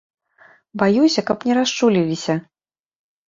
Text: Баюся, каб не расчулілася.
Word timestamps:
Баюся, 0.81 1.21
каб 1.27 1.45
не 1.49 1.53
расчулілася. 1.59 2.35